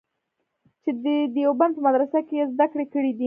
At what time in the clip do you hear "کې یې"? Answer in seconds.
2.27-2.45